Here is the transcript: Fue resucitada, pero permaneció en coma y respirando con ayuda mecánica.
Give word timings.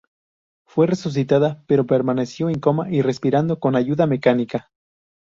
Fue 0.65 0.87
resucitada, 0.87 1.63
pero 1.67 1.85
permaneció 1.85 2.49
en 2.49 2.59
coma 2.59 2.89
y 2.89 3.03
respirando 3.03 3.59
con 3.59 3.75
ayuda 3.75 4.07
mecánica. 4.07 4.71